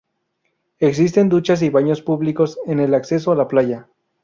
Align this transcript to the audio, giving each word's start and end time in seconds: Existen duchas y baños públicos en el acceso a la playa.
Existen 0.79 1.29
duchas 1.29 1.61
y 1.61 1.69
baños 1.69 2.01
públicos 2.01 2.57
en 2.65 2.79
el 2.79 2.95
acceso 2.95 3.31
a 3.31 3.35
la 3.35 3.47
playa. 3.47 3.87